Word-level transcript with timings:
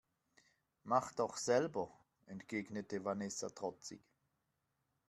Mach 0.83 1.11
doch 1.13 1.37
selber, 1.37 1.91
entgegnete 2.25 3.05
Vanessa 3.05 3.49
trotzig. 3.51 4.01